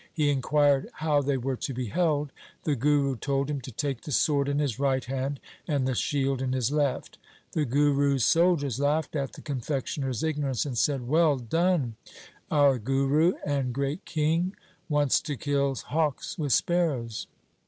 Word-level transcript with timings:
He 0.11 0.31
inquired 0.31 0.89
how 0.93 1.21
they 1.21 1.37
were 1.37 1.57
to 1.57 1.75
be 1.75 1.85
held. 1.85 2.31
The 2.63 2.75
Guru 2.75 3.15
told 3.17 3.51
him 3.51 3.61
to 3.61 3.71
take 3.71 4.01
the 4.01 4.11
sword 4.11 4.49
in 4.49 4.57
his 4.57 4.79
right 4.79 5.05
hand 5.05 5.39
and 5.67 5.87
the 5.87 5.93
shield 5.93 6.41
in 6.41 6.53
his 6.53 6.71
left. 6.71 7.19
The 7.51 7.65
Guru's 7.65 8.25
soldiers 8.25 8.79
laughed 8.79 9.15
at 9.15 9.33
the 9.33 9.43
confectioner's 9.43 10.23
ignorance 10.23 10.65
and 10.65 10.75
said,' 10.75 11.07
Well 11.07 11.37
done! 11.37 11.97
our 12.49 12.79
Guru 12.79 13.33
and 13.45 13.71
great 13.75 14.03
King 14.05 14.55
wants 14.89 15.21
to 15.21 15.37
kill 15.37 15.75
hawks 15.75 16.35
with 16.35 16.51
sparrows.' 16.51 17.27